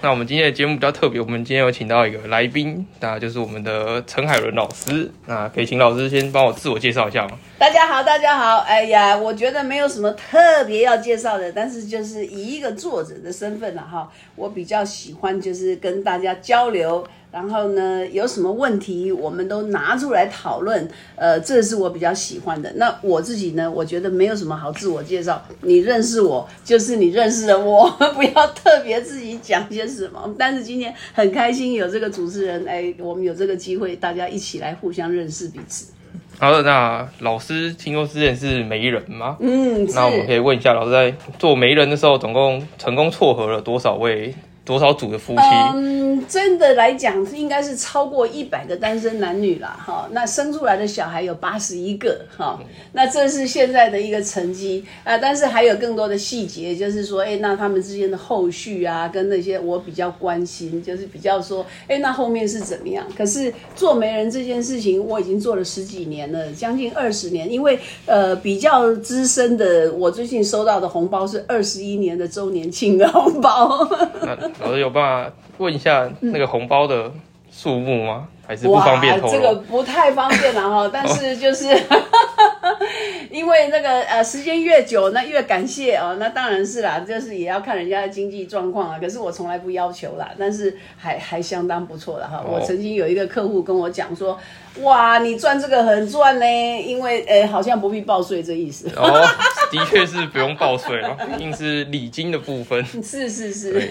[0.00, 5.10] 那我们今天的节目比较特别，我们今天有请到一个来宾，那就是我们的陈海伦老师。
[5.26, 7.36] 那可以请老师先帮我自我介绍一下吗？
[7.58, 8.58] 大家好，大家好。
[8.58, 17.04] 哎呀，我觉得没有什么特别要介绍的，但是就是以一个作者的身份了哈，我比较喜欢就是跟大家交流。
[17.30, 22.72] 然后呢，有什么问题我们都拿出来讨论，呃，这是我比较喜欢的。
[22.76, 30.34] 那我自己呢，我觉得没有什么好自我介绍，你认识我就是你认识的我， 不要特别自己讲些什么。
[30.38, 35.92] 但是今天很开心有这个主持人，哎，我们有这个机会，大家一起来互相认识彼此。
[36.38, 39.36] 好的，那老师听说之前是媒人吗？
[39.40, 44.34] 嗯，那我们可以问一下，老师在做媒人的时候，总共成功撮合了多少位？
[44.68, 45.42] 多少组的夫妻？
[45.74, 50.06] 嗯，真的来讲，应该是超过一百个单身男女啦哈。
[50.12, 52.60] 那生出来的小孩有八十一个哈。
[52.92, 55.16] 那这是现在的一个成绩啊。
[55.16, 63.06] 但是还有更多的细节，就是说，哎，那他们之间的后续啊，跟那些我比较关心，就是比较说，哎，那后面是怎么样？
[63.16, 67.50] 可是做媒人这件事情，我已经做了十几年了，将近二十年。
[67.50, 73.88] 因为呃，比较资深的，我最近收到的红包是二十一年的周年庆的红包。
[74.60, 77.10] 老师有办法问一下那个红包的
[77.50, 78.26] 数目吗？
[78.46, 79.32] 还是不方便透露？
[79.32, 81.66] 这个不太方便了哈，但是就是
[83.30, 88.98] 因为那个呃时间越久，那越感谢哦，那当然是啦，就是也要看人家的经济状况啊。
[89.00, 92.44] 可是我从来不要求啦，但是还还相当不错的哈。
[92.46, 94.38] 我曾经有一个客户跟我讲说，
[94.80, 96.46] 哇，你赚这个很赚呢，
[96.82, 98.88] 因为呃好像不必报税这意思。
[98.96, 99.26] 哦，
[99.70, 102.84] 的确是不用报税了， 毕竟是礼金的部分。
[102.84, 103.90] 是是是。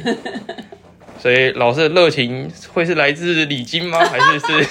[1.19, 3.97] 所以老师的热情会是来自礼金吗？
[4.05, 4.69] 还是是是？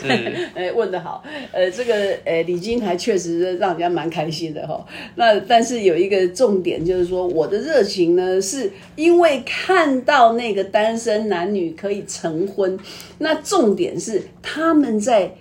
[0.54, 1.22] 哎，问的好。
[1.52, 4.86] 呃，这个呃礼金还确实让人家蛮开心的哈。
[5.16, 12.78] 那但是有一个重点就是说，我的热情呢，是因为看到那个单身男女可以成婚，
[13.18, 15.32] 那重点是他们在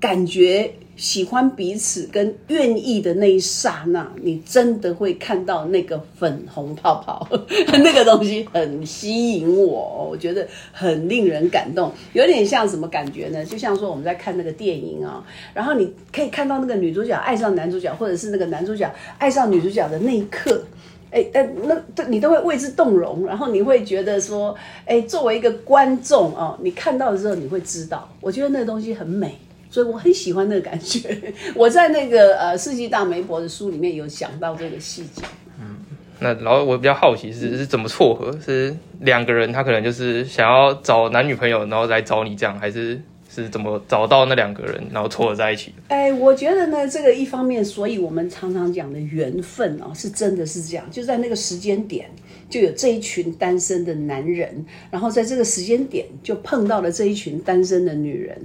[0.00, 0.72] 感觉。
[0.94, 7.26] 喜欢彼此跟愿意的那一刹那，你真的会看到那个粉红泡泡，
[7.82, 13.44] 那个东西很吸引我，我觉得很令人感动，有点像什么感觉呢？
[13.44, 18.88] 就像说我们在看那个电影啊，然后你可以看到那个女主角爱上男主角，或者是那个男主角
[19.18, 20.62] 爱上女主角的那一刻，
[21.10, 24.54] 哎，但那你都会为之动容，然后你会觉得说，
[24.84, 29.38] 哎，作为一个观众啊，你看到的时候你会知道，我觉得那个东西很美。
[29.72, 31.18] 所以我很喜欢那个感觉。
[31.56, 35.22] 我在那个呃《世纪大媒婆》的书里面有想到这个细节。
[35.58, 35.78] 嗯，
[36.20, 38.30] 那然后我比较好奇是是怎么撮合？
[38.44, 43.00] 是两个人他可能就是想要找男女朋友，然后来找你这样，还是
[43.34, 45.72] 是怎么找到那两个人，然后撮合在一起？
[45.88, 52.10] 哎，我觉得呢，这个一方面，所以我们常常讲的缘分哦，是真的是这样，就在那个时间点。
[52.52, 58.36] 就有这一群单身的男人，然后在这个时间点就碰到了这一群单身的女人，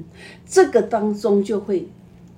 [0.47, 1.85] 这个当中就会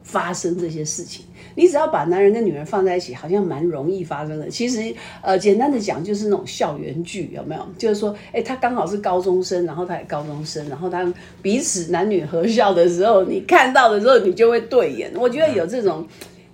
[0.02, 1.24] 发生这些事情。
[1.54, 4.50] 你只要把男人跟女人放在一起，好像蛮容易发生的。
[4.50, 4.92] 其实，
[5.22, 7.64] 呃，简单的讲就是那种校园剧，有没有？
[7.78, 11.14] 就是说，哎，他刚好是高中生，然后他也高中生，然后他
[11.44, 15.12] 彼此男女合校的时候，你看到的时候，你就会对眼。
[15.16, 16.08] 我觉得有这种。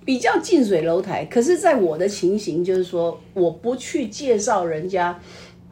[0.06, 5.20] 比较近水楼台，可是，在我的情形就是说，我不去介绍人家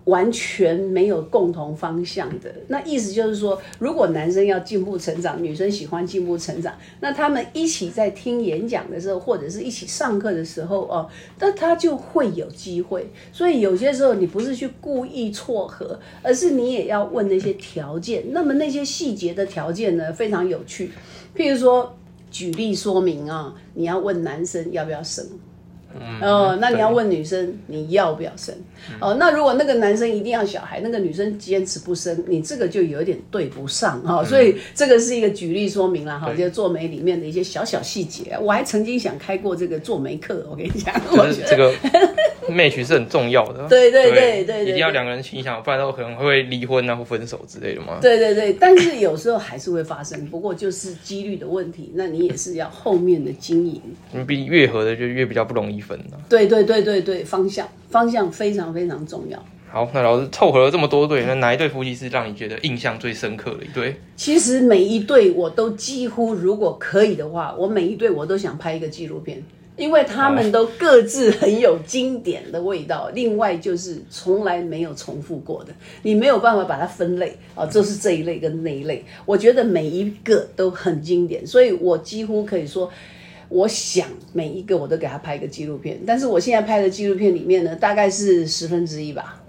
[0.06, 2.52] 完全没有共同方向的。
[2.66, 11.08] 那意思就是说，如果男生要进步成长，女生喜欢进步成长，那他们一起在听演讲的时候，或者是一起上课的时候哦，
[11.38, 13.06] 那他就会有机会。
[13.30, 18.24] 所以有些时候，你不是去故意撮合，而是你也要问那些条件。
[18.32, 20.90] 那么那些细节的条件呢，非常有趣，
[21.36, 21.96] 譬如说。
[22.34, 25.24] 举例说明啊，你要问男生要不要生。
[26.20, 28.54] 哦，那你要问女生你要不要生？
[29.00, 34.22] 哦，那如果那个男生一定要小孩，那个女生坚持不生，你这个就有点对不上哈。
[34.24, 38.36] 所以这个是一个举例说明了哈，就做媒里面的一些小小细节。
[38.40, 41.72] 我还曾经想开过这个做媒课，我跟你讲，我觉得这个
[42.50, 43.66] match 是很重要的。
[43.70, 47.98] 对对对对，一定要两个人倾想，不然的话可能会离婚啊或分手之类的嘛。
[48.00, 53.80] 对对对，但是有时候还是会发生，不过就是几率的问题，那你也是要后面的经营。
[54.12, 55.83] 你比越合的就越比较不容易。
[55.86, 55.98] 分
[56.28, 59.42] 对对对对对，方向方向非常非常重要。
[59.70, 63.96] 好，那老师凑合了这么多对，那哪一对夫妻是让你觉得印象最深刻的一对？
[64.14, 69.42] 其实每一对我都几乎，如果可以的话，我每一对我都想拍一个纪录片，
[69.76, 73.10] 因为他们都各自很有经典的味道。
[73.14, 75.72] 另外就是从来没有重复过的，
[76.02, 79.04] 你没有办法把它分类啊，这是这一类跟那一类。
[79.26, 82.88] 我觉得每一个都很经典，所以我几乎可以说。
[83.48, 89.40] 我想每一个我都给他拍一个纪录片，但是我现在拍的纪录片里面呢，大概是十分之一吧。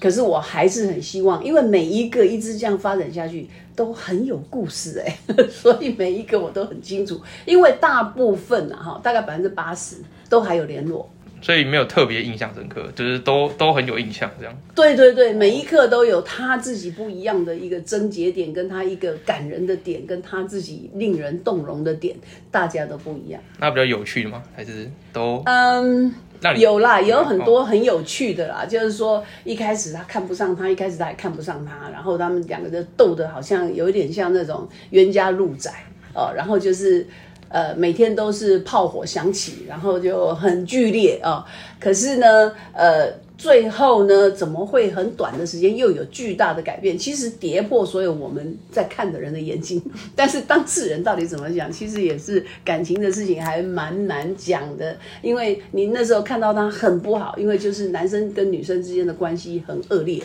[0.00, 5.18] 可是我还是很希望，因为每一个一直这样发展下去都很有故事哎、
[5.48, 9.96] 所以每一个我都很清楚，因为大部分啊哈，大概百分之八十
[10.28, 11.08] 都还有联络。
[11.44, 14.58] 所以没有特别印象深刻，就是都都很有印象这样。
[14.74, 22.16] 对对对，每一刻都有他自己不一样的一个症结点，跟他一个感人的点，跟他自己令人动容的点，
[22.50, 23.38] 大家都不一样。
[23.58, 24.42] 那比较有趣的吗？
[24.56, 26.14] 还是都嗯，
[26.56, 35.70] 有啦，有很多很有趣的啦，就是说一开始他看不上他，一开始他也看不上他，然后他们两个就斗得好像有一点像那种冤家路窄
[36.14, 37.06] 哦，然后就是。
[37.48, 41.44] 呃，每天都是炮火响起，然后就很剧烈啊、
[41.78, 46.96] 可是呢，呃，最后呢，怎么会很短的时间又有巨大的改变？
[46.96, 49.82] 其实跌破所有我们在看的人的眼睛，
[50.16, 54.96] 但是当事人到底怎么想，其实也是感情的事情，还蛮难讲的。
[55.22, 60.22] 因为你那时候看到他很不好，因为就是男生跟女生之间的关系很恶劣。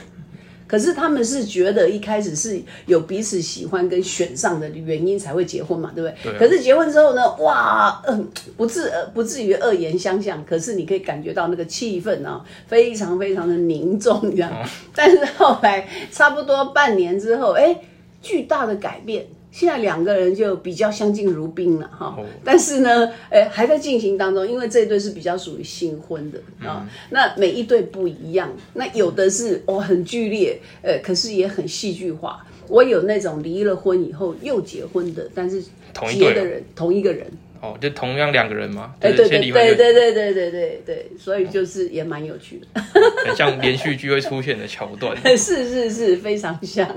[0.69, 6.31] 可是他们是觉得一开始是有彼此喜欢跟选上的原因才会结婚嘛，对不对？
[6.31, 14.53] 对啊可是结婚之后呢，哇，嗯，不至呃不至于恶言相向，可是你可以感觉到那个气氛啊，非常非常的凝重这样。
[14.93, 17.75] 但是后来差不多半年之后，哎，
[18.21, 19.25] 巨大的改变。
[19.59, 32.45] 现在两个人就比较相敬如宾了哈，哦但是呢，呃，还在进行当中，因为这一对是比较属于新婚的啊、那每一对不一样，那有的是哦很剧烈，呃，可是也很戏剧化。
[32.69, 35.61] 我有那种离了婚以后又结婚的，但是
[35.93, 37.27] 同一对结的人同一个人，
[37.59, 42.81] 哦，就同样两个人嘛，哎，对对对对对对对，所以就是也蛮有趣的，
[43.25, 45.17] 很像连续剧会出现的桥段。
[45.37, 46.87] 是是是，非常像。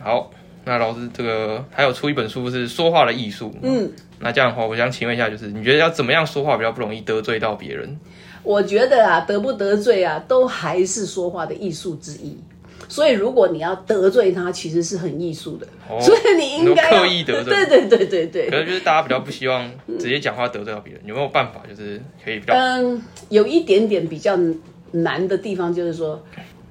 [0.00, 0.32] 好，
[0.64, 3.54] 那老师这个还有出一本书是说话的艺术。
[3.62, 7.98] 嗯，那这样的话，我想请问一下，就是你觉得要怎么样说话比较不容易得罪到别人？
[8.42, 12.36] 我觉得啊，得不得罪啊，都还是说话的艺术之一。
[12.86, 15.66] 所以，如果你要得罪他，其实是很艺术的。
[15.88, 18.50] 哦所以你应该刻意得罪对对对对对。
[18.50, 22.54] 可能就是大家比较不希望直接讲话得罪到别人，有没有办法就是可以比较？
[22.54, 24.38] 嗯，有一点点比较
[24.90, 26.22] 难的地方，就是说，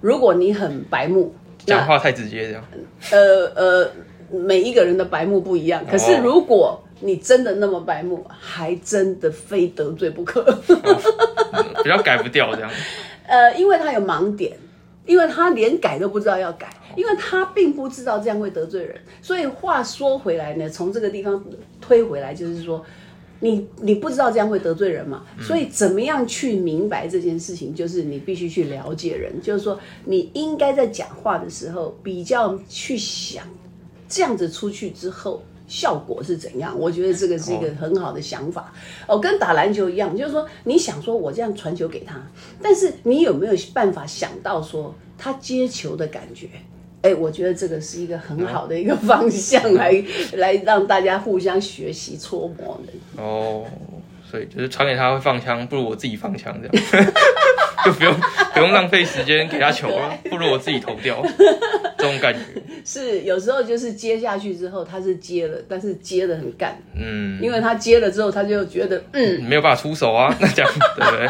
[0.02, 1.34] 如果你很白目，
[1.66, 2.64] 讲话太直接这样，
[3.12, 3.92] 呃呃，
[4.32, 5.86] 每一个人的白目不一样。
[5.90, 10.42] 可是如果你真的那么白目，还真的非得罪不可。
[10.72, 12.72] 嗯比较改不掉这样。
[13.28, 14.58] 呃，因为他有盲点，
[15.06, 18.96] 因为他连改都不知道要改，因为他并不知道这样会得罪人。
[19.22, 21.44] 所以话说回来呢，从这个地方
[21.82, 22.84] 推回来，就是说。
[23.44, 25.24] 你你不知道这样会得罪人嘛？
[25.42, 33.44] 所以怎么样去明白这件事情，就是你必须去了解人，就是说你应该在讲话的时候比较去想，
[34.08, 36.74] 这样子出去之后效果是怎样？
[36.80, 38.74] 我觉得这个是一个很好的想法。
[39.10, 42.26] 哦，跟打篮球一样，就是说你想说我这样传球给他，
[42.62, 46.48] 但是你有没有办法想到说他接球的感觉？
[47.04, 49.92] 哎，我觉得这个是一个很好的一个方向来，
[50.34, 53.22] 来让大家互相学习搓磨的。
[53.22, 53.66] 哦，
[54.30, 56.68] 所以就是传给他会放枪，不如我自己放枪这
[56.98, 57.06] 样，
[57.86, 58.16] 就不用
[58.54, 61.22] 不用浪费时间给他球 了，不如我自己投掉，
[62.00, 62.40] 这种感觉。
[62.86, 69.44] 是有时候就是接下去之后，他是接了，但是接的很干，嗯，因为他接了之后，他就觉得嗯。
[69.44, 71.28] 没有办法出手啊，那这样对不对？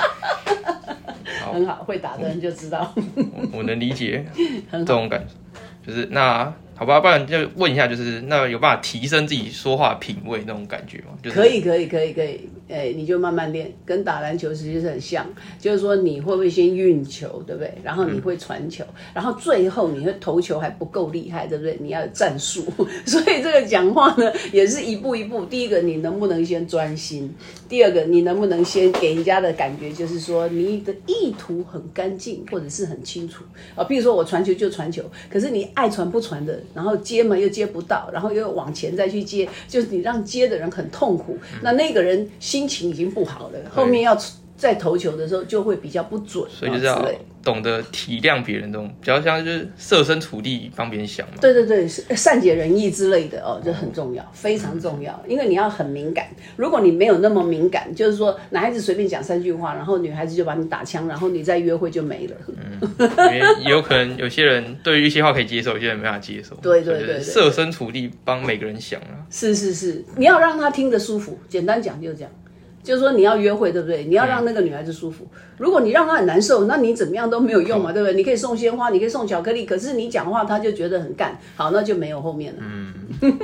[1.52, 2.94] 很好，会打的人就知道。
[2.96, 4.24] 我我能理解
[4.72, 5.34] 很这种感觉，
[5.86, 11.18] 就是那好吧，不然就问一下，就是那有办法提升自己说话品味那种感觉吗？
[11.22, 15.26] 就是可以，可以，可以，可以，哎，你就慢慢练，跟打篮球其实是很像，
[15.60, 17.72] 就是说你会不会先运球，对不对？
[17.84, 21.78] 然后你会传球，然后最后你会投球还不够厉害，对不对？
[21.80, 22.66] 你要有战术，
[23.06, 25.46] 所以这个讲话呢也是一步一步。
[25.46, 27.34] 第一个，你能不能先专心？
[27.70, 33.44] 第二个，你能不能先给人家的感觉就是说你的意图很干净，或者是很清楚
[33.76, 33.84] 啊？
[33.84, 44.18] 比如说我传球就传球，可是你爱传不传的，然后接嘛又接不到，然后又往前再去接，就是你让接的人很痛苦，那那个人心情已经不好了，后面要
[44.56, 47.06] 再投球的时候就会比较不准，所以就是要
[47.44, 51.34] 懂得体谅别人，这种比较像就是设身处地帮别人想嘛。
[51.42, 55.22] 对对对，善解人意之类的哦，这很重要，非常重要。
[55.28, 62.36] 因为你要很敏感，如果你没有那么敏感，就是说男孩子随便讲三句话，然后女孩子就把你打枪，然后你再约会就没了。
[63.00, 66.56] 因为也有可能有些人 对于一些话可以接受，有些人没法接受。
[66.62, 69.28] 对对对设身处地帮每个人想啊。
[69.30, 71.38] 是是是，你要让他听得舒服。
[71.50, 72.32] 简单讲就是这样，
[72.84, 74.04] 就是说你要约会，对不对？
[74.04, 75.26] 你要让那个女孩子舒服。
[75.58, 78.16] 如果你让她很难受，那你怎么样都没有用嘛，对不对？
[78.16, 82.60] 你可以送鲜花，你可以送巧克力，可是你讲话她就觉得很干，好，那就没有后面了。
[82.62, 82.94] 嗯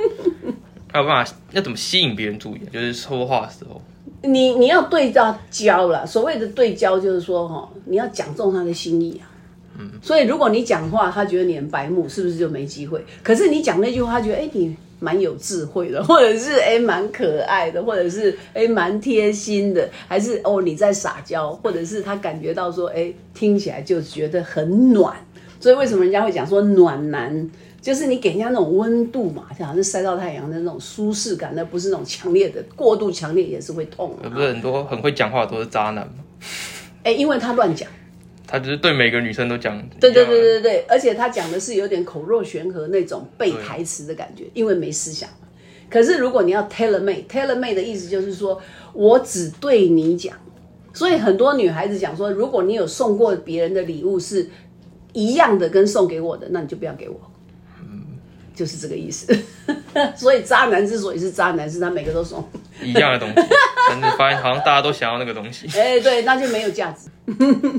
[0.92, 2.60] 还有办法要怎么吸引别人注意？
[2.72, 3.80] 就是说话的时候，
[4.22, 9.30] 你你要对他焦了，所谓的对焦就是说哈，你要讲中她的心意啊。
[9.78, 13.02] 嗯，所以如果你讲话，他觉得你很白目，是不是就没机会？
[13.22, 25.16] 可是你讲那句话，他觉得哎你蛮有智慧的， 或者是哎蛮可爱的，或者是哎蛮贴心的，还是哦你在撒娇，或者是他感觉到说哎听起来就觉得很暖。
[25.58, 27.50] 所以为什么人家会讲说暖男？
[27.82, 34.14] 就是你给人家那种温度嘛，就好像是晒到太阳的那种舒适感，那不是那种强烈的、过度强烈也是会痛。
[34.22, 36.12] 不是很多很会讲话都是渣男吗？
[37.04, 37.88] 哎，因为他乱讲，
[38.50, 39.80] 他就是对每个女生都讲。
[40.00, 45.30] 对对对对对，而且他讲的是有点口若悬河那种背台词的感觉，因为没思想。
[45.88, 48.60] 可是如果你要 tailor made，tailor made 的意思就是说
[48.92, 50.36] 我只对你讲，
[50.92, 54.48] 所以很多女孩子讲说，如果你有送过别人的礼物是
[55.12, 57.20] 一样的跟送给我的，那你就不要给我。
[57.80, 58.00] 嗯
[58.52, 59.34] 就是这个意思，
[60.14, 62.46] 所以渣男之所以是渣男，是他每个都送
[62.82, 63.48] 一样的东西，
[63.88, 65.66] 但是发现好像大家都想要那个东西。
[65.78, 67.08] 哎，对，那就没有价值。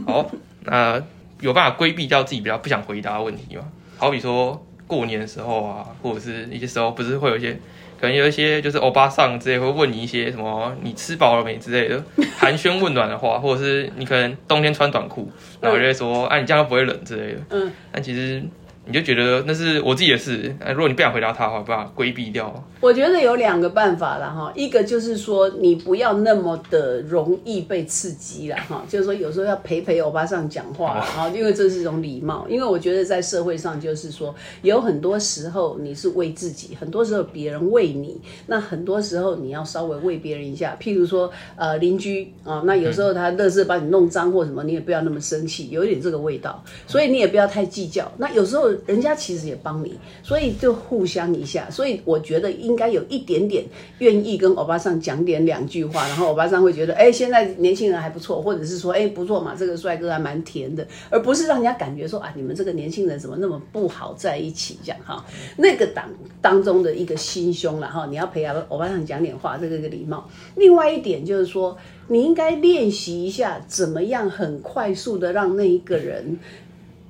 [0.07, 0.31] 好，
[0.65, 1.01] 那
[1.39, 3.63] 有办法规避掉自己比较不想回答的问题吗？
[3.97, 7.53] 好比说过年的时候啊，或者是一些时候，不是会有一些
[7.99, 12.03] 可能有一些就是欧巴桑之类会问你一些什么你吃饱了没之类的
[12.37, 17.41] 寒暄问暖的话，或者是你可能冬天穿短裤，然后就会说啊你这样不会冷之类的。
[17.49, 18.43] 嗯，但其实。
[18.85, 22.63] 你就觉得那是我自己的事，如果你不想回答他的话，把它规避掉。
[22.79, 32.47] 我觉得有两个办法了哈，一个就是说你不要那么的容易被刺激了哈，就是说有时候要陪陪欧巴上讲话哈，因为这是一种礼貌。
[32.49, 34.33] 因为我觉得在社会上就是说
[34.63, 40.75] 有很多时候你是为自己，很多时候别人为你，那很多时候你要稍微为别人一下。
[40.81, 48.11] 譬如说呃邻居啊，那有时候他乐事把你弄脏或什么，你也不要那么生气，有一点这个味道，所以你也不要太计较。
[48.17, 48.70] 那有时候。
[48.85, 51.69] 人家其实也帮你，所以就互相一下。
[51.69, 53.63] 所以我觉得应该有一点点
[53.99, 65.25] 愿意跟欧巴桑讲点两句话，然后欧巴桑会觉得，哎，现在年轻人还不错，或者是说，哎，不错嘛，这个帅哥还蛮甜的，而不是让人家感觉说，啊，你们这个年轻人怎么那么不好在一起这样哈。
[65.57, 66.05] 那个当
[66.41, 70.29] 当中的一个心胸了哈，你要陪欧巴桑讲点话，这个一个礼貌。
[70.55, 76.37] 另外一点就是说，你应该练习一下怎么样很快速的让那一个人。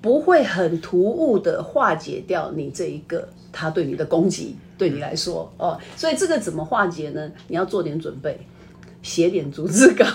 [0.01, 7.31] 不会很突兀的化解掉你这一个他对你的攻击，对你来说哦，所以这个怎么化解呢？
[7.47, 8.39] 你要做点准备。
[9.01, 10.05] 写点逐字稿，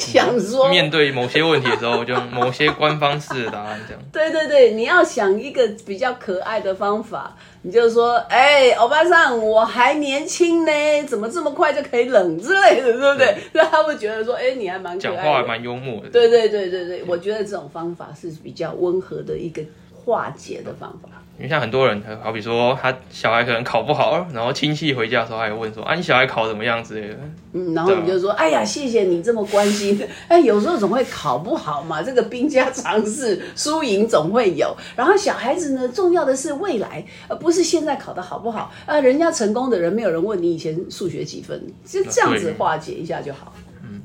[0.00, 4.02] 想说面对某些问题的时候，就某些官方式的答案这样。
[4.12, 10.72] 对对对，你要想一个比较可爱的方法，你就说，哎，欧巴桑，我还年轻呢，
[11.06, 13.36] 怎么这么快就可以冷之类的，对不对？
[13.52, 16.08] 那他会觉得说，哎，你还蛮讲话还蛮幽默的。
[16.08, 19.62] 对对对对对，我觉得这种方法是比较温和的一个
[19.92, 21.21] 化解的方法。
[21.38, 27.16] 因为像很多人，好比说他小孩可能考不好，然后亲戚回家的时候还有问说啊，你小孩考怎么样之类的。
[27.54, 30.00] 嗯，然后你就说，哎呀，谢谢你这么关心。
[30.28, 34.76] 哎，有时候总会考不好嘛，这个兵家常事，输赢总会有。
[34.94, 38.70] 然后小孩子呢，重要的是未来，而不是现在考的好不好。
[38.86, 43.52] 啊，人家成功的人，没有人问你以前数学几分，就这样子化解一下就好。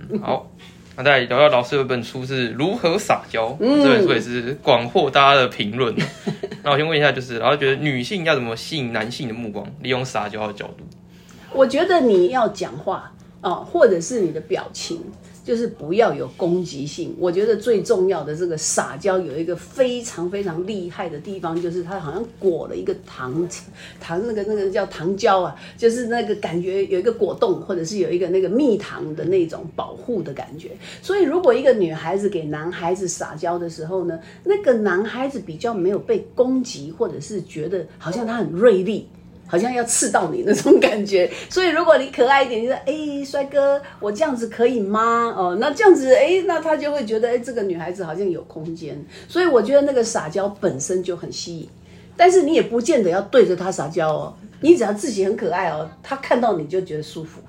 [0.09, 0.49] 嗯，好。
[0.97, 5.95] 那再聊聊老师有本书是如何撒娇，这本书也是广获大家的评论。
[6.63, 10.83] 那我先问一下，就是老师觉得女性要怎么吸引男性的目光，利用撒娇的角度？
[11.53, 14.99] 我觉得你要讲话哦，或者是你的表情。
[15.47, 17.15] 就是不要有攻击性。
[17.17, 23.47] 我觉得最重要的这个撒娇有一个非常非常厉害的地方，就是它好像裹了一个糖
[23.97, 30.71] 糖那个那个叫糖胶啊，就是那个感觉有一个果冻，或者是有一个那个蜜糖的那种保护的感觉。
[31.01, 39.07] 所以如果一个女孩子给男孩子撒娇的时候呢，那个男孩子比较没有被攻击，或者是觉得好像他很锐利。
[39.47, 45.33] 好像要刺到你那种感觉， 所以如果你可爱一点，你说哎，帅哥，我这样子可以吗？
[45.35, 49.01] 哦，那这样子，哎，那他就会觉得，哎，这个女孩子好像有空间。
[49.27, 51.69] 所以我觉得那个撒娇本身就很吸引，
[52.15, 57.39] 但是你也不见得要对着他撒娇哦，你只要自己很可爱哦，他看到你就觉得舒服。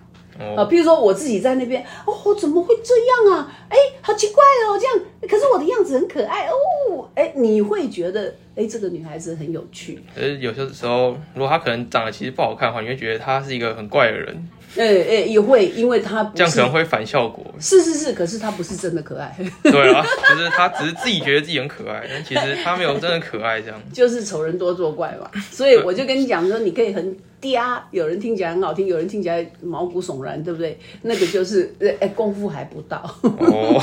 [0.57, 3.53] 啊，比如说我自己在那边，哦，怎么会这样啊？
[3.69, 10.01] 哎，好奇怪哦，这样，可是我的样子很可爱哦，哎，你会觉得，哎，这个女孩子很有趣。
[10.15, 14.49] 可是有些时候，如果她可能长得其实不好看的话，你会觉得她是一个很怪的人。
[14.79, 17.45] 哎哎，也会，因为他这样可能会反效果。
[17.61, 19.37] 是是是，可是他不是真的可爱。
[19.65, 23.81] 对啊，就是他只是自己觉得自己很可爱，但其实他没有真的可爱，这样。
[23.93, 27.17] 就是丑人多作怪嘛，所以我就跟你讲说，你可以很。
[27.41, 30.77] 嗲，有人听起来很好听，有人听起来毛骨悚然，对不对？
[31.03, 33.01] 那个就是哎，功夫还不到。
[33.23, 33.81] 哦。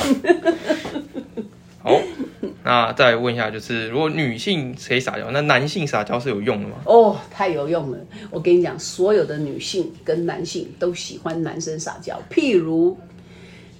[2.66, 6.78] 那再问一下，就是如果女性可以撒娇，那男性撒娇是有用的吗？
[6.86, 7.98] 哦，太有用了！
[8.32, 12.20] 我跟你讲，所有的女性跟男性都喜欢男生撒娇。
[12.28, 12.98] 譬如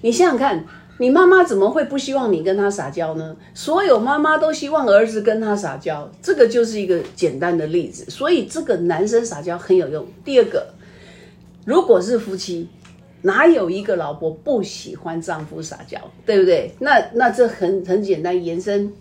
[0.02, 0.64] 你想想看，
[0.98, 3.34] 你妈妈怎么会不希望你跟她撒娇呢？
[3.54, 8.08] 所有妈妈都希望儿子跟她撒娇，这个就是一个简单的例子。
[8.08, 10.06] 所以这个男生撒娇很有用。
[10.24, 10.64] 第二个，
[11.64, 12.68] 如果是夫妻，
[13.22, 16.70] 哪有一个老婆不喜欢丈夫撒娇，对不对？
[16.78, 18.92] 那那这很很简单，延伸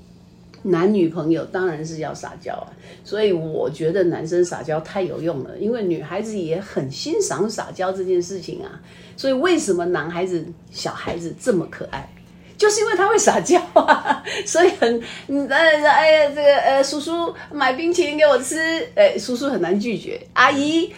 [0.64, 2.68] 男女朋友当然是要撒娇啊。
[3.04, 8.82] 所以我觉得男生撒娇太有用了，因为女孩子也很欣赏撒娇这件事情啊。
[9.16, 12.10] 所以为什么男孩子、小孩子这么可爱，
[12.58, 14.24] 就是因为他会撒娇啊。
[14.46, 18.58] 所以很，嗯，哎呀，这个呃，叔叔买冰淇淋给我吃，
[18.96, 20.20] 哎，叔叔很难拒绝。
[20.34, 20.92] 阿姨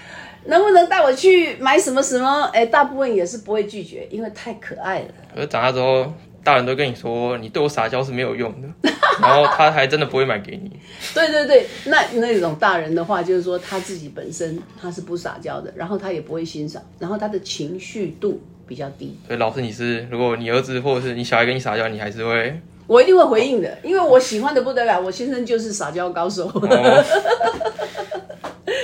[0.47, 2.43] 能不能带我去买什么什么？
[2.53, 5.07] 哎，大部分也是不会拒绝，因为太可爱了。
[5.35, 6.11] 而长大之后，
[6.43, 8.67] 大人都跟你说，你对我撒娇是没有用的，
[9.21, 10.71] 然后他还真的不会买给你。
[11.13, 19.17] 对对对，那那种大人的话，就是说他自己本身他是不撒娇的，然后他也不会欣赏，然后他的情绪度比较低。
[19.27, 27.03] 所以老师，你是如果你儿子或者是你小孩跟你撒娇，你还是会我一定会回应的，因为我喜欢的不得了，我先生就是撒娇高手，哦，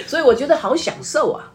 [0.06, 1.52] 所以我觉得好享受啊。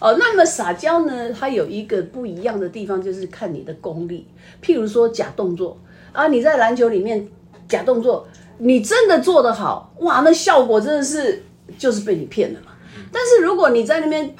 [0.00, 4.26] 哦，那么撒娇呢，它有一个不一样的地方，就是看你的功力。
[4.62, 5.80] 譬如说假动作
[6.12, 7.26] 啊，你在篮球里面
[7.68, 11.42] 假动作，你真的做得好，哇，那效果真的是
[11.78, 12.72] 就是被你骗了嘛。
[13.10, 14.34] 但是如果你在那边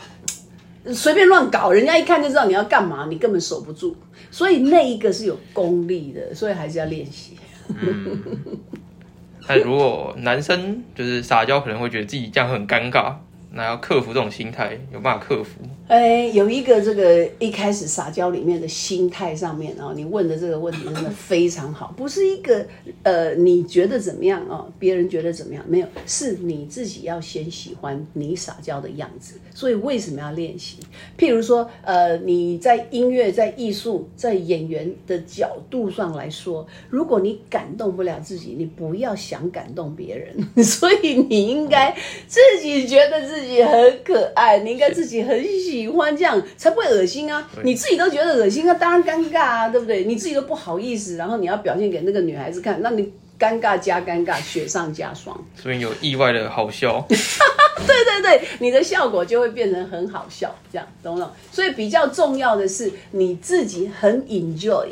[0.93, 3.97] 随便乱搞，人家一看就知道你要干嘛，你根本守不住。
[4.31, 7.39] 所以那一个是有功力的，所以还是要练习。
[9.47, 13.15] 但如果男生就是撒娇，可能会觉得自己这样很尴尬，
[13.55, 15.61] 那要克服这种心态，有办法克服。
[15.87, 22.67] 哎，有一个这个一开始撒娇里面的心态上面哦，你问的这个问题真的非常好，不是一个
[23.03, 29.35] 呃你觉得怎么样哦，别人觉得怎么样没有，是你自己要先喜欢你撒娇的样子。
[29.55, 30.79] 所以为什么要练习？
[31.19, 40.35] 譬如说呃你在音乐、在艺术、在演员的角度上来说，如果你感动不了自己，你不要想感动别人。
[40.65, 41.95] 所以你应该
[42.27, 47.49] 自己觉得自己很可爱，你应该自己很喜欢这样，才不会恶心啊！
[47.63, 50.05] 你自己都觉得恶心，那当然尴尬啊，对不对？
[50.05, 55.37] 你自己都不好意思，然后你要表现给那个女孩子看，那你尴尬加尴尬，雪上加霜。
[55.61, 61.31] 所以有意外的好笑， 对对对，你的效果就会变成很好笑，这样懂不懂？
[61.51, 64.87] 所以比较重要的是你自己很 enjoy，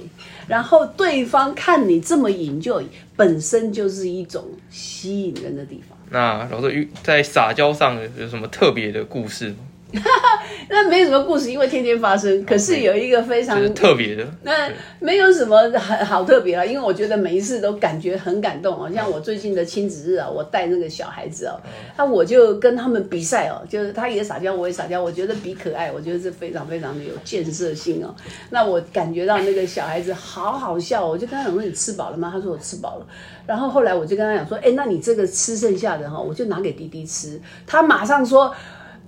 [0.48, 2.84] 然后对方看你这么 enjoy，
[3.16, 5.96] 本身就是一种吸引人的地方。
[6.10, 9.56] 那老师在撒娇上有什么特别的故事吗？
[10.68, 12.44] 那没什么故事，因为天天发生。
[12.46, 18.90] 可是有一个非常就是特别的，那没有什么很好特别了，因为我觉得每一次都感觉很感动哦。
[18.94, 21.60] 像我最近的亲子日啊，我带那个小孩子哦，
[21.96, 28.14] 那我就跟他们比赛哦，就是他也撒娇，我也撒娇，我觉得比可爱，我觉得是非常非常的有建设性哦。
[28.50, 33.06] 那我感觉到那个小孩子好好笑哦，我就跟他讲说：“你吃饱了吗？”他说：“我吃饱了。”
[33.46, 38.54] 然后后来我就跟他讲说：“哎，那你这个吃剩下的哈，我就拿给弟弟吃。”他马上说。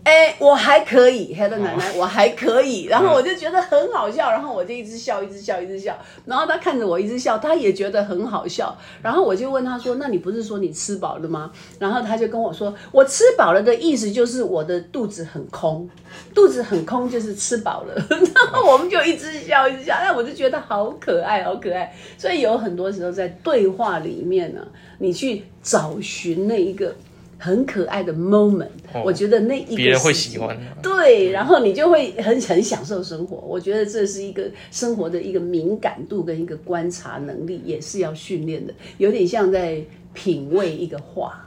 [0.05, 15.88] 哎，我还可以，黑的奶奶，我还可以， 然后我就觉得很好笑，然后我就一直笑，一直笑，一直笑，然后他看着我一直笑，他也觉得很好笑，然后我就问他说：“那你不是说你吃饱了吗？”然后他就跟我说：“我吃饱了的意思就是我的肚子很空，
[16.35, 17.95] 肚子很空就是吃饱了。
[18.11, 21.95] ”然后我们就一直笑，一直笑，那我就觉得好可爱，好可爱。
[22.19, 24.61] 所以有很多时候在对话里面呢，
[24.99, 26.95] 你去找寻那一个。
[27.44, 30.59] 很可爱的 moment，、哦我觉得那一个别人会喜欢。
[30.83, 33.37] 对，然后你就会很很享受生活。
[33.37, 38.72] 我觉得这是一个生活的一个敏感度跟一个观察能力，也是要训练的。
[38.96, 39.78] 有点像在
[40.14, 41.38] 品味一个画。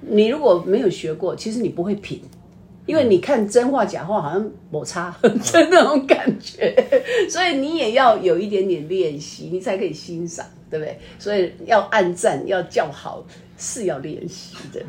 [0.00, 2.22] 你如果没有学过，其实你不会品，
[2.86, 6.72] 因为你看真话假话好像摩擦， 就那种感觉。
[7.28, 10.96] 所以你也要有一点点练习，你才可以欣赏，对不对？
[11.18, 13.24] 所以要暗赞，要叫好，
[13.62, 14.82] 是要练习的。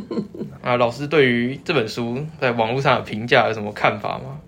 [0.62, 4.40] 啊，老师对于这本书在网络上的评价有什么看法吗？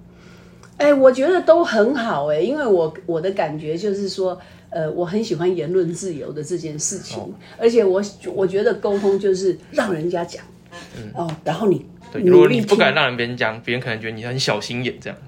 [0.78, 7.18] 哎，我觉得都很好哎，因为我我的感觉就是说，呃，我很喜欢言论自由的这件事情，
[7.58, 8.02] 而且我
[8.34, 10.42] 我觉得沟通就是让人家讲，
[10.96, 11.10] 嗯。
[11.14, 15.18] 哦，然后你对，如果你不敢让别人讲，别人可能觉得你很小心眼，这样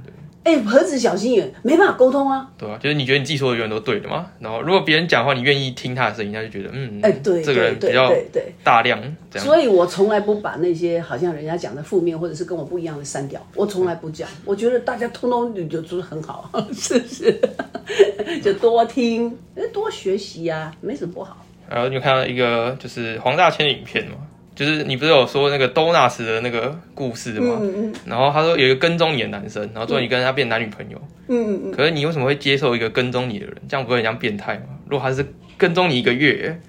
[0.48, 2.48] 对哎，何止小心眼，没办法沟通啊。
[2.56, 4.26] 对啊、就是你觉得你自己说的永远都对的嘛。
[4.40, 9.46] 然后如果别人讲话，你愿意听他的声音，他就觉得嗯，哎，对，这个人对比较对对对大量这样。
[9.46, 14.28] 所以我从来不把那些好像人家讲的负面或者是跟我不一样的删掉，我从来不讲。
[14.44, 17.40] 我觉得大家通通你就就是很好， 是不是？
[18.42, 19.36] 就多听，
[19.72, 21.44] 多学习啊，没什么不好。
[21.68, 24.16] 然后你有看到一个就是黄大千的影片嘛，
[24.58, 27.62] 就是你不是有说那个多纳斯的那个故事吗？
[28.04, 33.54] 然后他说有一个跟踪你的男生，然后最后你跟他变男女朋友，嗯嗯嗯，可是你为什么会接受一个跟踪你的人？
[33.68, 34.64] 这样不会很像变态吗？
[34.88, 35.24] 如果他是
[35.56, 36.60] 跟踪你一个月，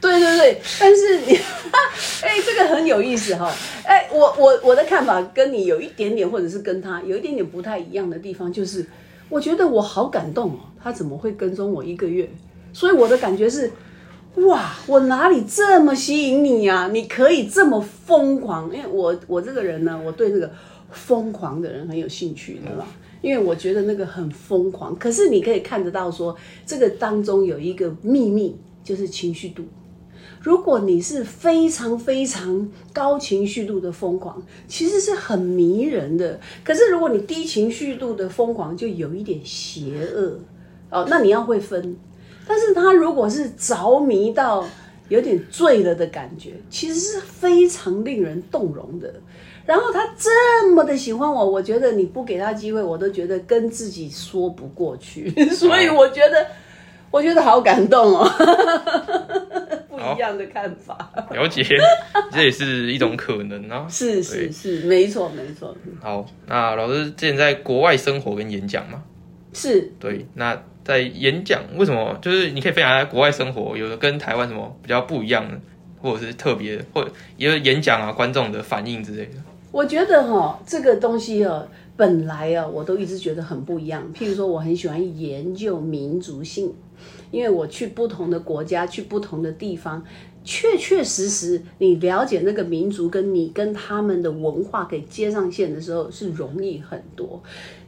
[0.00, 1.34] 对对对，但是你，
[2.22, 3.52] 哎，这个很有意思哈。
[3.82, 8.86] 哎，我我我的看法跟你有一点点，或者是跟他有一点点不太一样的地方，就是
[9.28, 12.30] 我觉得我好感动哦，他怎么会跟踪我一个月？
[12.72, 13.72] 所以我的感觉是，
[14.36, 18.74] 哇，我哪里这么吸引你呀、你可以这么疯狂？
[18.74, 20.50] 因为我我这个人呢，我对那个
[20.90, 22.86] 疯狂的人很有兴趣，对吧？
[23.22, 29.62] 因为我觉得那个很疯狂，可是你可以看得到说，这个当中有一个秘密，就是情绪度。
[30.42, 36.38] 如果你是非常非常高情绪度的疯狂，其实是很迷人的。
[36.62, 40.38] 可是如果你低情绪度的疯狂，就有一点邪恶
[40.90, 41.06] 哦。
[41.08, 41.96] 那你要会分。
[42.46, 44.64] 但是他如果是着迷到
[45.08, 49.12] 有点醉了的感觉，其实是非常令人动容的。
[49.66, 55.30] 然后他这么的喜欢我，我觉得你不给他机会，我都觉得跟自己说不过去。
[55.54, 56.46] 所以我觉得，
[57.10, 58.28] 我觉得好感动哦。
[59.88, 61.64] 不一样的看法，了解，
[62.30, 63.86] 这也是一种可能啊。
[63.88, 69.02] 是是是，没错没错，好，那老师之前在国外生活跟演讲嘛，
[69.54, 75.58] 是对，那在演讲为什么就是你可以分享在国外生活，有的跟台湾什么比较不一样的，
[76.00, 79.32] 或者是特别，或者也有演讲啊观众的反应之类的。
[79.72, 81.66] 我觉得哈、这个东西哦，
[81.96, 84.04] 本来啊，我都一直觉得很不一样。
[84.14, 86.72] 譬如说，我很喜欢研究民族性，
[87.32, 90.04] 因为我去不同的国家，去不同的地方，
[90.44, 97.42] 确确实实，你了解那个民族，跟你跟他们的文化给接上线的时候，是容易很多。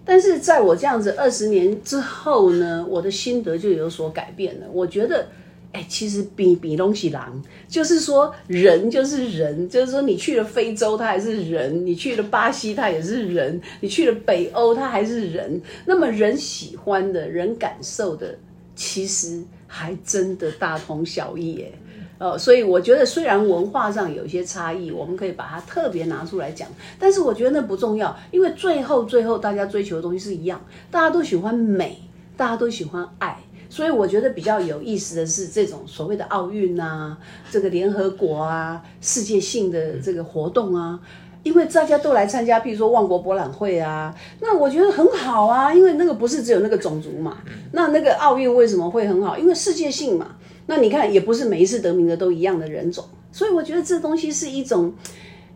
[0.04, 4.66] 但是在我这样子二十年之后呢，我的心得就有所改变了。
[4.72, 5.26] 我觉得。
[5.72, 15.60] 哎，其实比比东西狼，就是说人就是人，就是说你去了非洲，他还是人；你去了巴西，他也是人；你去了北欧，他还是人。
[15.84, 18.38] 那么人喜欢的人感受的，
[18.74, 21.72] 其实还真的大同小异耶。
[22.18, 31.98] 呃，所以我觉得虽然文化上有一些差异，我们可以把它特别拿出来讲，但是我觉得那不重要，因为最后最后大家追求的东西是一样，大家都喜欢美，
[32.36, 33.38] 大家都喜欢爱。
[33.68, 37.18] 所以我觉得比较有意思的是这种所谓的奥运啊，
[37.50, 40.98] 这个联合国啊，世界性的这个活动啊，
[41.46, 47.38] 因为大家都来参加，譬如说万国博览会啊，那我觉得很好啊，因为那个不是只有那个种族嘛，
[47.70, 49.38] 那那个奥运为什么会很好？
[49.38, 54.92] 因为世界性嘛，那你看也不是每一次得名的都一样的人种，所以我觉得这东西是一种。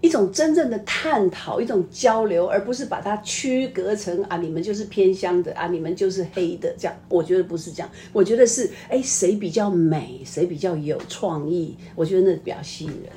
[0.03, 6.97] 一种真正的探讨，一种交流，而不是把它区隔成啊，你们就是偏乡的啊，你们就是黑的这样。
[7.11, 13.13] 我觉得不是这样，我觉得是哎，谁比较美，谁比较有创意，我觉得那比较吸引人。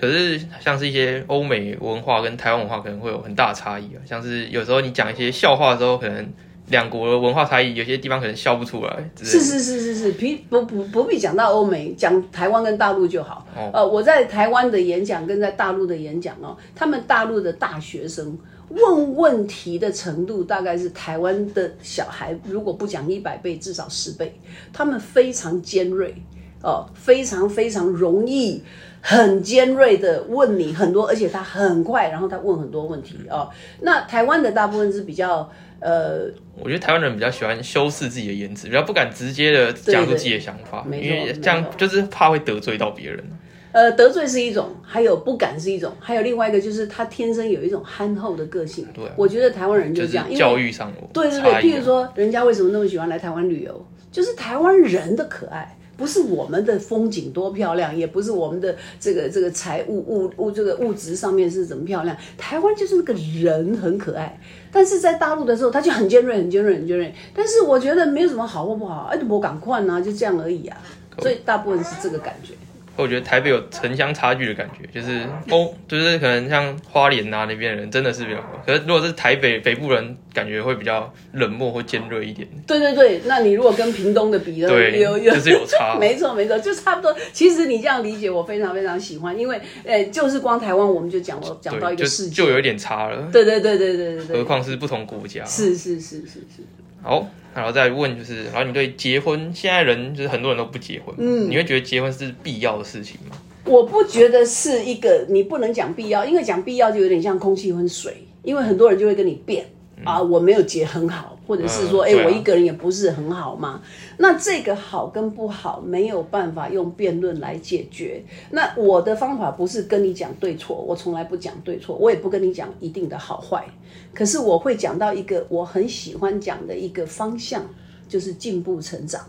[0.00, 6.26] 可是像是一些欧美文化跟台湾文化可能会有很大的差异啊，像是有时候你讲一些笑话的时候，可能
[6.68, 9.10] 两国的文化差异，有些地方可能笑不出来。
[9.16, 13.46] 是是是是是，不不不不必讲到欧美，讲台湾跟大陆就好。
[13.56, 24.38] 哦呃，我在台湾的演讲跟在大陆的演讲哦，他们大陆的大学生问问题的程度，大概是台湾的小孩如果不讲一百倍，至少十倍。
[24.72, 26.14] 他们非常尖锐
[26.62, 28.62] 哦，非常非常容易。
[29.08, 33.48] 很尖锐的问你很多，而且他很快，然后他问很多问题哦。
[33.80, 36.26] 那台湾的大部分是比较呃
[36.60, 43.24] 我觉得台湾人比较喜欢修饰自己的言辞，比较不敢直接的讲出自己的想法，对对因为这样就是怕会得罪到别人。
[43.72, 48.86] 呃，得罪是一种，还有不敢是一种，还有另外一个就是他天生有一种憨厚的个性。
[48.92, 55.77] 对啊我觉得台湾人就就是这样，教育上有对对对，譬如说，人家为什么那么喜欢来台湾旅游，就是台湾人的可爱。
[55.98, 62.16] 不是我们的风景多漂亮，也不是我们的这个这个财物物物这个物质上面是怎么漂亮。
[62.38, 67.12] 台湾就是那个人很可爱，但是在大陆的时候他就很尖锐、很尖锐、很尖锐。
[67.34, 70.78] 但是我觉得没有什么好或不好，哎，我赶快呢，就这样而已啊。
[71.18, 72.54] 所以大部分是这个感觉。
[73.02, 82.46] 我觉得台北有城乡差距的感觉，就是哦，就是可能像花莲啊那边的人真的是比较，可是如果是台北北部人，感觉会比较冷漠或尖锐一点。
[82.66, 87.14] 对对对，那你如果跟屏东的比的，对有有就是有差 没错没错，就差不多。
[87.32, 95.44] 其实你这样理解，我非常非常喜欢，因为呃，就是光台湾我们就讲了讲到一个世界，就有一点差了，对对对对对对何对，况是不同国家。
[95.44, 96.64] 是是是是是。
[97.08, 103.34] 好，然后再问就是，然后你对结婚，现在人就是很多人都不结婚，嗯，你会觉得结婚是必要的事情吗？
[103.64, 109.64] 我不觉得是一个你不能讲必要，因为讲必要就有点像空气跟水，因为很多人就会跟你辩
[110.04, 113.80] 啊，我没有结很好，或者是说，哎、我一个人也不是很好嘛。
[114.18, 118.22] 那这个好跟不好没有办法用辩论来解决。
[118.50, 123.64] 那我的方法不是跟你讲对错，我从来不讲对错，我也不跟你讲一定的好坏。
[124.12, 127.64] 可是我会讲到一个我很喜欢讲的一个方向，
[128.06, 129.24] 就是进步成长。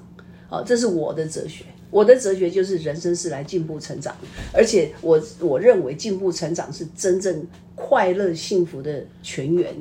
[0.49, 1.63] 哦，这是我的哲学。
[1.91, 4.15] 我的哲学就是人生是来进步成长，
[4.53, 9.75] 而且我我认为进步成长是真正快乐幸福的泉源。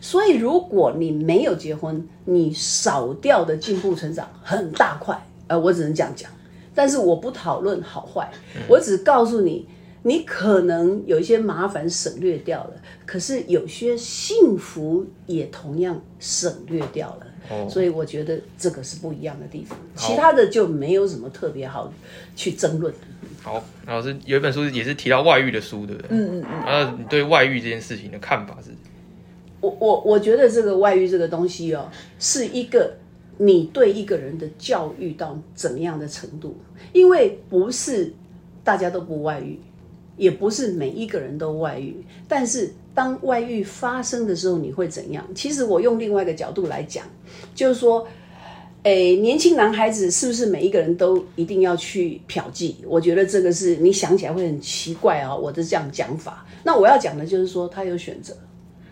[0.00, 5.26] 所以，如果你没有结婚，你少掉的进步成长很大块。
[5.48, 6.30] 呃，我只能这样讲，
[6.74, 8.30] 但是我不讨论好坏，
[8.68, 9.66] 我只告诉你，
[10.04, 17.26] 你可能有一些麻烦省略掉了，可是有些幸福也同样省略掉了。
[17.50, 21.92] 哦所以我觉得这个是不一样的地方，其他的就没有什么特别好
[22.34, 23.00] 去争论的。
[23.42, 26.08] 好，老师有一本书也是提到外遇的书，对不对？
[26.10, 26.64] 嗯嗯嗯。
[26.64, 28.70] 然后你对外遇这件事情的看法是？
[29.60, 32.96] 我我我觉得这个外遇这个东西哦，是一个
[33.36, 36.56] 你对一个人的教育到怎么样的程度，
[36.92, 38.12] 因为不是
[38.62, 39.58] 大家都不外遇，
[40.20, 41.96] 也不是每一个人都外遇，
[42.28, 45.26] 但是当外遇发生的时候，你会怎样？
[45.34, 47.04] 其实我用另外一个角度来讲，
[47.54, 48.06] 就是说。
[48.82, 52.76] 诶，年轻男孩子是不是每一个人都一定要去嫖妓？
[52.86, 56.46] 我觉得这个是你想起来会很奇怪啊、我的这样讲法。
[56.64, 58.34] 那我要讲的就是说，他有选择。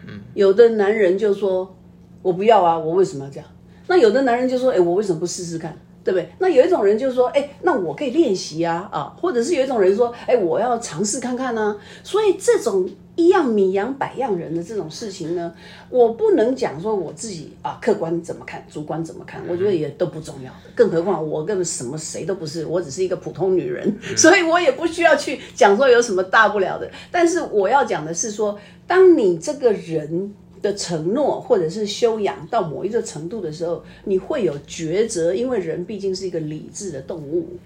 [0.07, 1.75] 嗯有的男人就说
[2.21, 3.49] ：“我不要啊，我为什么要这样？”
[3.89, 5.75] 那有的男人就说：“诶，我为什么不试试看？”
[6.09, 6.27] 对不对？
[6.39, 15.53] 那有一种人就是说：“哎，那我可以练习啊啊！”或者是有一种人说：“哎，我要尝试看看呢、所以这种一样米养百样人的这种事情呢，
[15.91, 20.51] 我不能讲说我自己啊客观怎么看，主观怎么看，我觉得也都不重要。
[20.75, 26.91] 更何况我根本什么谁都不是，我只是一个普通女人， 所以我也不需要去讲说有什么大不了的。
[27.13, 30.35] 但是我要讲的是说，当你这个人。
[30.61, 37.57] 的承诺或者是修养到某一个程度的时候，你会有抉择，因为人毕竟是一个理智的动物。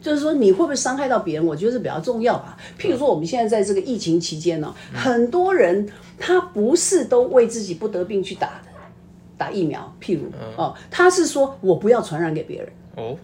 [0.00, 1.46] 就是说，你会不会伤害到别人？
[1.46, 2.56] 我觉得是比较重要吧。
[2.76, 5.88] 譬如说，我们现在在这个疫情期间呢、很多人
[6.18, 8.70] 他不是都为自己不得病去打的，
[9.38, 9.94] 打疫苗。
[10.02, 10.24] 譬如
[10.56, 12.68] 哦，他是说我不要传染给别人。
[12.96, 13.16] 哦，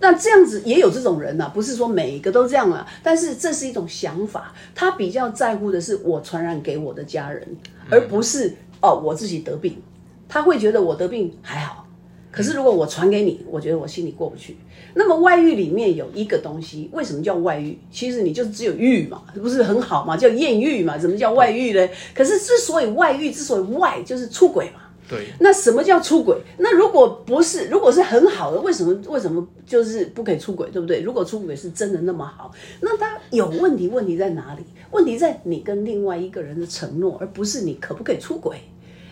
[0.00, 7.46] 那这样子也有这种人呐、不是说每一个都这样啊，但是这是一种想法，他比较在乎的是我传染给我的家人，
[7.90, 9.80] 而不是哦我自己得病，
[10.28, 11.86] 他会觉得我得病还好，
[12.30, 14.56] 可是如果我传给你，我觉得我心里过不去。
[14.94, 17.78] 那么外遇里面有一个东西，为什么叫外遇？
[17.90, 21.88] 其实你就只有欲嘛，不是很好嘛，叫艳遇嘛，怎么叫外遇呢？
[22.14, 24.81] 可是之所以外遇，之所以外就是出轨嘛。
[25.12, 26.34] 对，那什么叫出轨？
[26.56, 31.02] 那如果不是，如果是很好的，为什么为什么就是不可以出轨，对不对？
[31.02, 34.62] 如果出轨是真的那么好，那他有问题，问题在哪里？
[34.90, 38.56] 问题在你跟另外一个人的承诺，而不是你可不可以出轨。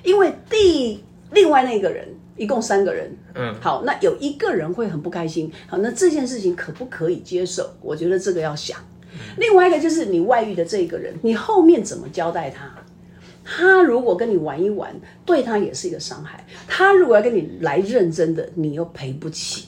[0.02, 7.68] 因为第另外那个人一共三个人，嗯，好，那有一个人会很不开心，好，那这件事情可不可以接受？
[7.82, 8.78] 我觉得这个要想。
[9.36, 12.72] 另外一个就是你外遇的这个人，你后面怎么交代他？
[13.44, 16.46] 他如果跟你玩一玩，对他也是一个伤害。
[16.68, 19.66] 他如果要跟你来认真的，你又赔不起。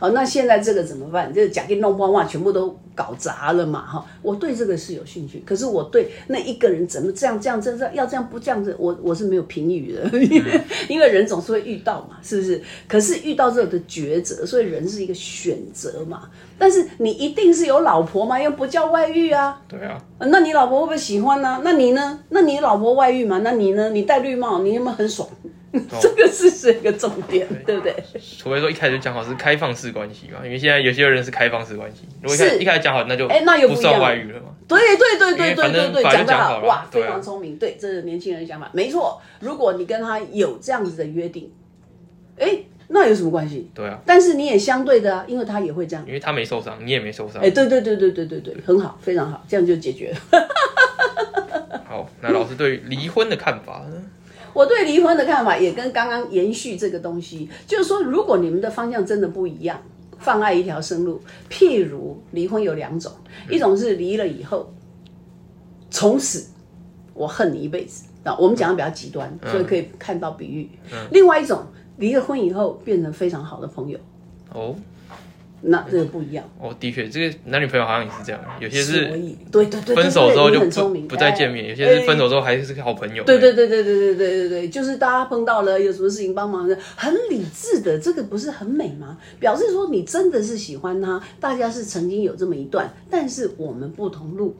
[0.00, 1.32] 好，那现在这个怎么办？
[1.32, 3.86] 就是假给弄慌话，全部都搞砸了嘛！
[3.86, 12.62] 哈，我对这个是有兴趣，可是我对那一个人怎么这样这样这样要这样不这样子，我我是没有评语的，因 为因为人总是会遇到嘛，是不是？
[12.88, 16.22] 可是遇到这个的抉择，所以人是一个选择嘛。
[16.58, 19.60] 但是你一定是有老婆嘛，又不叫外遇啊。
[19.68, 22.20] 对啊，呃那你老婆会不会喜欢呢、那你呢？
[22.30, 23.40] 那你老婆外遇嘛？
[23.44, 23.90] 那你呢？
[23.90, 25.28] 你戴绿帽，你有没有很爽？
[26.00, 27.94] 这个是是一个重点，对不对？
[28.38, 34.48] 除非说一开始就讲好是开放式关系嘛，因为现在有些人是开放式关系，如果一开是一开始讲好，那就哎那又不不一样算外遇了嘛。
[34.66, 37.56] 对对对对对对对，讲得好哇非常聪明。
[37.56, 39.20] 对，这是年轻人的想法，没错。
[39.40, 41.50] 如果你跟他有这样子的约定，
[42.38, 43.70] 哎，那有什么关系？
[43.74, 46.04] 对啊，但是你也相对的啊，因为他也会这样。
[46.06, 47.50] 因为他没受伤，你也没受伤哎，。
[47.50, 50.48] 对对对对对对对，很好，非常好，这样就解决了。
[51.86, 53.99] 好，那老师对于离婚的看法呢？
[54.52, 59.80] 我对离婚的看法也跟刚刚延续这个东西，就是说，如果你们的方向真的不一样，
[60.18, 61.20] 放爱一条生路。
[61.48, 63.12] 譬如离婚有两种，
[63.48, 64.72] 一种是离了以后，
[65.90, 66.48] 从此
[67.14, 70.68] 我恨你一辈子啊，我们讲的比较极端，所以可以看到比喻。
[71.10, 71.64] 另外一种，
[71.96, 73.98] 离了婚以后变成非常好的朋友，
[74.52, 74.74] 哦
[75.62, 76.44] 那这个不一样。
[76.58, 83.24] 哦，的确，这个男女朋友好像也是这样，有些所是以，对对对，分手之后就很聪明不不再见面，哎有些是分哎手之后还是好朋友。
[83.24, 89.18] 对对对对对对对对对，就是大家碰到了有什么事情帮忙的，很理智的，这个不是很美吗？
[89.38, 94.56] 表示说你真的是喜欢他，大家是曾经有这么一段，但是我们不同路。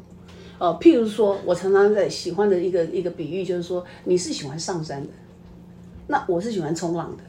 [0.58, 5.08] 呃，譬如说，我常常在喜欢的一个一个比喻就是说，你是喜欢上山的，
[6.06, 7.22] 那我是喜欢冲浪的。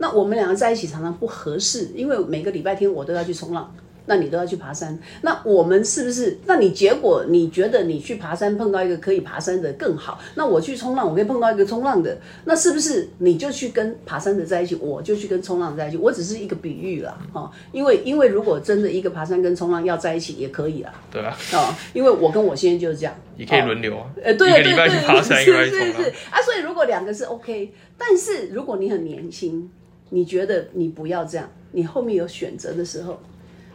[0.00, 3.72] 那我们两个在一起常常不合适，因为每个礼拜天我都要去冲浪，
[4.06, 4.98] 那你都要去爬山。
[5.20, 6.38] 那我们是不是？
[6.46, 10.18] 那你结果你觉得你去爬山碰到一个可以爬山的更好？
[10.36, 15.98] 那我去冲浪，我可以碰到一个冲浪的，那是不是你就去跟爬山的在一起，我就去跟冲浪在一起？
[15.98, 26.12] 我只是一个比喻啦，哈，因为因为如果真的一个爬山跟冲浪要在一起也可以啦，对啊，哦，因为我跟我先生就是这样，也可以轮流啊，呃，对对一个礼拜去对，爬山，一个礼拜是是是去冲浪。
[26.30, 29.70] 啊，所以如果两个是 OK，但是如果你很年轻，
[30.10, 33.18] 你觉得你不要这样，你后面有选择的时候，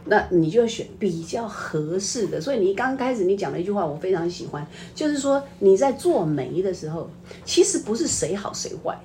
[0.04, 2.40] 那你就要选比较合适的。
[2.40, 7.10] 所以你刚开始你讲了一句话，我非常喜欢，就是说你在做媒的时候，
[7.44, 8.96] 其实不是谁好谁坏，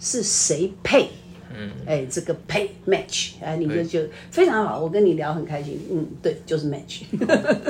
[0.00, 1.08] 是谁配。
[1.58, 7.02] 嗯，哎，这个配 match，哎，你就就非常好，我跟你聊很开心，嗯，对，就是 match。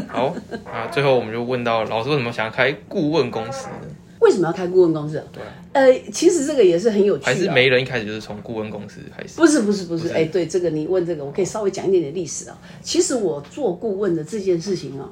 [0.09, 3.87] 好啊，最后我们就问到老师为什么想要开顾问公司呢？
[4.27, 5.23] 为什么要开顾问公司？
[5.33, 9.37] 对啊，呃，其实这个也是很有趣、啊，还是没人一开始就是从顾问公司开始？
[9.37, 12.59] 不是不是不是，哎，对这个你问这个，我可以稍微讲一点点历史啊。
[12.83, 15.09] 其实我做顾问的这件事情啊，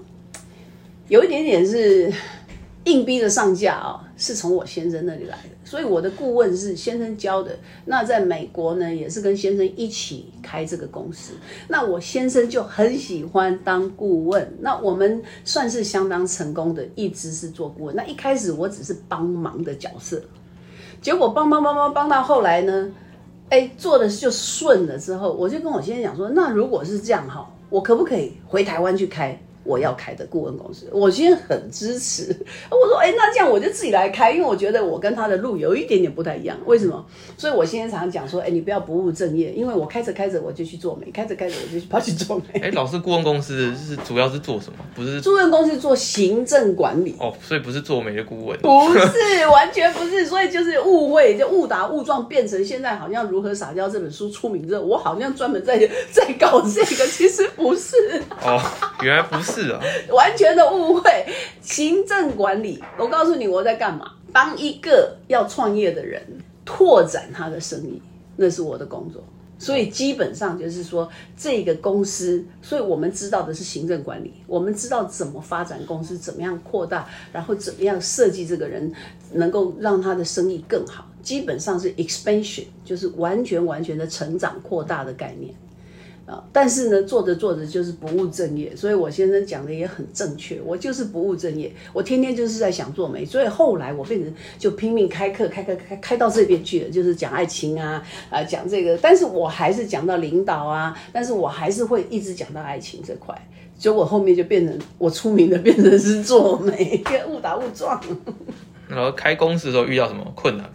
[1.06, 2.12] 有一点点是
[2.84, 5.50] 硬逼的上架啊，是从我先生那里来的。
[5.64, 7.56] 所以我的顾问是先生教的。
[7.84, 11.32] 那在美国呢，也是跟先生一起开这个公司。
[11.66, 14.46] 那我先生就很喜欢当顾问。
[14.60, 17.96] 那我们算是相当成功的，一直是做顾问。
[17.96, 20.22] 那一开始我只是帮忙的角色，
[21.00, 22.92] 结果帮帮帮帮帮到后来呢？
[23.50, 30.86] 哎，做的就顺了之后，我就跟我先生讲说，那如果是这样哈，我可不可以回台湾去开我要开的顾问公司？
[30.92, 32.24] 我先生很支持，
[32.70, 36.56] 我说，哎，那这样我就自己来开，因为我觉得我跟他的路有一点点不太一样。
[36.66, 37.04] 为什么？
[37.36, 42.60] 所以我现在常常讲说，哎，你不要不务正业，因为我开着开着我就去做媒，开着开着我就去跑去做媒。
[42.62, 44.78] 哎，老师，顾问公司是主要是做什么？
[44.94, 47.16] 不是顾问公司做行政管理。
[47.18, 48.58] 哦，所以不是做媒的顾问。
[48.60, 55.78] 不是， 完全不是，所以就是误会，就误打误撞变成现在好像《如何撒娇》这本书出名之后，我好像专门在
[56.10, 57.96] 在搞这个，其实不是。
[58.42, 58.60] 哦，
[59.02, 61.26] 原来不是啊，完全的误会。
[61.60, 66.22] 行政管理，我告诉你我在干嘛，帮一个要创业的人
[66.64, 68.00] 拓展他的生意，
[68.36, 69.22] 那是我的工作。
[69.56, 78.92] 所以基本上就是说，这个公司，所以我们知道的是行政管理，我们知道怎么发展公司，怎么样扩大，然后怎么样设计这个人
[79.32, 81.06] 能够让他的生意更好。
[81.22, 85.54] 基本上是 expansion，就是完全完全的成长扩大的概念。
[86.26, 103.36] 啊，但是呢，做着做着就是不务正业，所以我先生讲的也很正确，我就是不务正业，我天天就是在想做媒，所以后来我变成就拼命开课，开开开开到这边去了，就是讲爱情啊，啊讲这个，但是我还是讲到领导啊，但是我还是会一直讲到爱情这块，
[103.76, 108.00] 结果后面就变成我出名的变成是做媒， 误打误撞。
[108.88, 110.72] 然后开公司的时候遇到什么困难吗？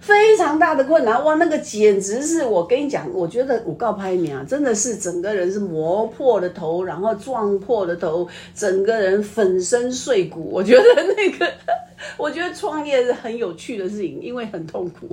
[0.00, 1.34] 非常大的困难哇！
[1.34, 10.48] 那个简直是我跟你讲，我觉得我告拍你啊，真的是整个人是磨破了头，然后撞破了头，整个人粉身碎骨。
[10.50, 10.82] 我觉得
[11.16, 11.46] 那个，
[12.16, 15.06] 我觉得创业是很有趣的事情，因为很痛苦，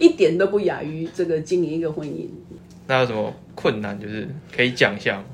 [0.00, 2.26] 一点都不亚于这个经营一个婚姻。
[2.88, 3.98] 那有什么困难？
[4.00, 5.24] 就是可以讲一下吗？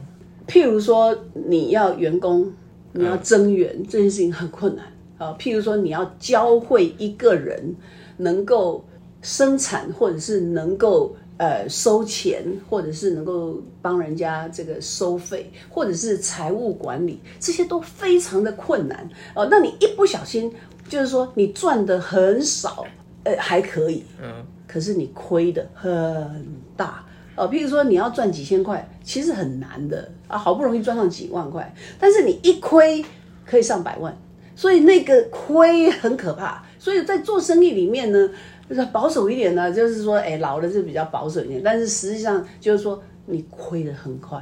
[0.47, 1.17] 譬如说，
[1.49, 2.53] 你要员工，
[2.93, 4.85] 你要增员，这件事情很困难
[5.17, 5.35] 啊。
[5.39, 7.75] 譬如说，你要教会一个人
[8.19, 8.85] 能够。
[9.23, 19.47] 生产，或者是能够呃收钱，或者是能够帮人家这个收费，或者是财务管理，这些都非常的困难哦。
[19.51, 20.51] 那你一不小心，
[20.89, 22.87] 就是说你赚的很少，
[23.25, 27.05] 呃还可以，嗯，可是你亏的很大
[27.37, 27.47] 哦。
[27.51, 33.05] 譬如说你要赚几千块，其实很难的啊，好不容易赚上几万块，但是你一亏
[33.45, 34.17] 可以上百万，
[34.57, 36.65] 所以那个亏很可怕。
[36.79, 38.31] 所以在做生意里面呢。
[38.71, 44.41] 就是保守一点呢，就是说，哎，老了是比较保守一点，但是实际上就是说，你亏的很快，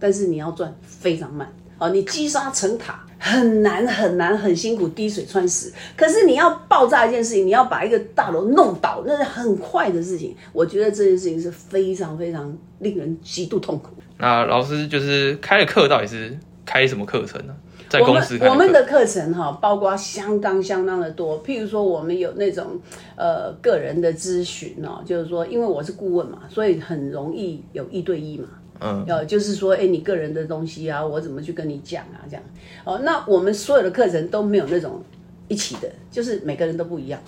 [0.00, 5.72] 但是你要赚非常慢，哦，你积沙成塔很难很难很辛苦，滴水穿石。
[5.96, 10.34] 可是你要爆炸一件事情，你要把一个大楼弄倒，那是很快的事情。
[10.52, 13.90] 我觉得这件事情是非常非常令人极度痛苦。
[14.18, 17.54] 那老师就是开了课，到底是开什么课程呢？
[17.90, 21.42] 在公司我们的课程哈，包括相当相当的多。
[21.42, 22.80] 譬如说，我们有那种
[23.16, 28.46] 呃个人的咨询哦，就是说，因为我是顾问嘛，所以很容易有一对一嘛。
[28.82, 32.22] 嗯，呃，就是说，哎，你个人的东西啊，我怎么去跟你讲啊？
[32.30, 32.42] 这样
[32.84, 35.02] 哦，那我们所有的课程都没有那种
[35.48, 37.20] 一起的，就是每个人都不一样，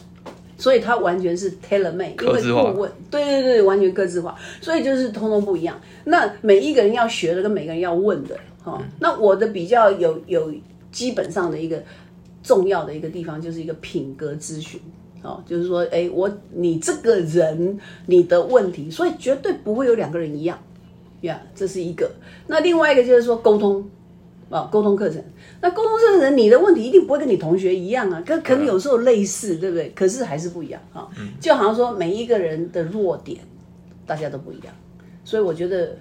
[0.56, 2.40] 所以它完全是 tailor made，因为
[2.72, 5.78] 顾问，对对对，完全个性化，所以就是通通不一样。
[6.04, 8.38] 那每一个人要学的跟每个人要问的。
[8.64, 10.52] 哦，那我的比较有有
[10.90, 11.82] 基本上的一个
[12.42, 14.80] 重要的一个地方，就是一个品格咨询。
[15.22, 20.58] 哦，就是说，哎，我你这个人你的问题，所以绝对不会有两个人一样，
[21.20, 22.10] 呀，这是一个。
[22.48, 23.88] 那另外一个就是说沟通
[24.50, 25.22] 啊，沟通课程。
[25.60, 29.90] 那沟通课程，你的问题一定不会跟你同学一样啊，可可能有时候类似，对不对？
[29.90, 31.08] 可是还是不一样啊。
[31.40, 33.38] 就好像说每一个人的弱点，
[34.04, 34.74] 大家都不一样，
[35.24, 35.96] 所以我觉得。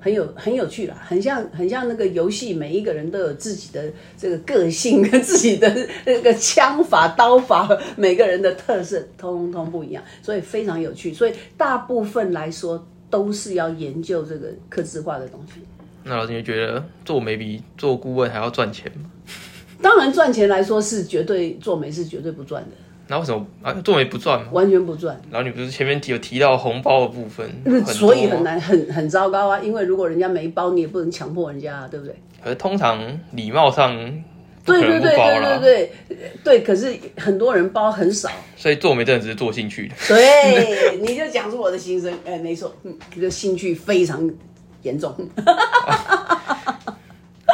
[0.00, 11.12] 很有很有趣啦，很像很像那个游戏，每一个人都有自己的这个个性跟 自己的那个枪法刀法，每个人的特色通通不一样，所以非常有趣。
[11.12, 15.60] 所以大部分来说都是要研究这个刻字化的东西。
[16.02, 19.10] 那老师你觉得做媒比做顾问还要赚钱吗？
[19.82, 22.70] 当然赚钱来说是绝对做媒是绝对不赚的。
[23.10, 23.72] 那为什么啊？
[23.84, 24.46] 做媒不赚吗？
[24.52, 25.20] 完全不赚。
[25.32, 27.50] 然后你不是前面提有提到红包的部分，
[27.84, 29.58] 所以很难，很很糟糕啊！
[29.58, 32.14] 因为如果人家没包，你也不能强迫人家，对不对？
[32.40, 33.02] 可是通常
[33.32, 33.92] 礼貌上，
[34.64, 35.92] 对对对对对对
[36.44, 36.62] 对。
[36.62, 39.94] 可是很多人包很少，所以做媒真的只是做兴趣的。
[40.06, 42.16] 对，你就讲出我的心声。
[42.24, 44.30] 哎，没错，嗯，这个兴趣非常
[44.82, 45.12] 严重。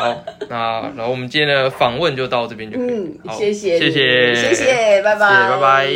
[0.00, 2.88] 好，那然后我们今天的访问就到这边就可以。
[2.88, 5.86] 嗯，谢谢，谢谢，谢谢，拜拜，拜拜。